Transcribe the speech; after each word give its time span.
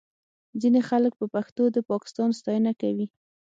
ځینې 0.61 0.81
خلک 0.89 1.13
په 1.19 1.25
پښتو 1.33 1.63
د 1.75 1.77
پاکستان 1.89 2.29
ستاینه 2.39 2.71
کوي 2.81 3.05